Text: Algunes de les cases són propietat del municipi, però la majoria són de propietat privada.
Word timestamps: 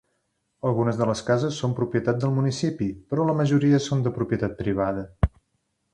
Algunes 0.69 0.95
de 1.01 1.07
les 1.09 1.21
cases 1.27 1.59
són 1.63 1.75
propietat 1.81 2.19
del 2.23 2.33
municipi, 2.39 2.89
però 3.13 3.27
la 3.29 3.37
majoria 3.43 3.81
són 3.89 4.03
de 4.09 4.15
propietat 4.17 4.57
privada. 4.63 5.09